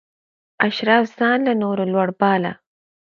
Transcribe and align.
اشراف 0.67 1.05
ځان 1.17 1.39
له 1.47 1.53
نورو 1.61 1.83
لوړ 1.93 2.07
باله. 2.19 2.51